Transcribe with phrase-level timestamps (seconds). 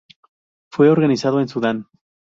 [0.71, 1.85] Fue organizado en Sudán.